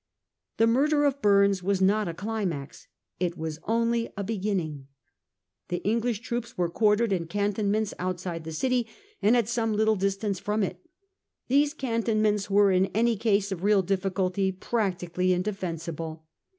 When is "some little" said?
9.47-9.95